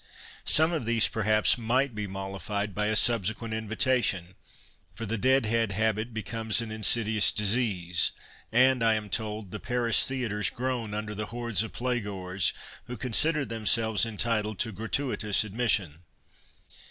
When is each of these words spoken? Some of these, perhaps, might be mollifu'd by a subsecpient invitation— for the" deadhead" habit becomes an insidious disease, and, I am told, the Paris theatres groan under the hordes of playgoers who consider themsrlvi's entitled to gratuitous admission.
Some 0.45 0.71
of 0.71 0.85
these, 0.85 1.07
perhaps, 1.07 1.59
might 1.59 1.93
be 1.93 2.07
mollifu'd 2.07 2.73
by 2.73 2.87
a 2.87 2.95
subsecpient 2.95 3.53
invitation— 3.55 4.33
for 4.95 5.05
the" 5.05 5.15
deadhead" 5.29 5.71
habit 5.73 6.11
becomes 6.11 6.59
an 6.59 6.71
insidious 6.71 7.31
disease, 7.31 8.11
and, 8.51 8.83
I 8.83 8.95
am 8.95 9.09
told, 9.11 9.51
the 9.51 9.59
Paris 9.59 10.03
theatres 10.07 10.49
groan 10.49 10.95
under 10.95 11.13
the 11.13 11.27
hordes 11.27 11.61
of 11.61 11.71
playgoers 11.73 12.51
who 12.85 12.97
consider 12.97 13.45
themsrlvi's 13.45 14.07
entitled 14.07 14.57
to 14.57 14.71
gratuitous 14.71 15.43
admission. 15.43 15.99